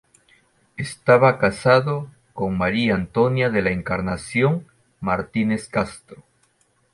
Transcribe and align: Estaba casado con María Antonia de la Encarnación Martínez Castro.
Estaba 0.77 1.37
casado 1.37 2.09
con 2.33 2.57
María 2.57 2.95
Antonia 2.95 3.51
de 3.51 3.61
la 3.61 3.69
Encarnación 3.69 4.65
Martínez 4.99 5.67
Castro. 5.69 6.23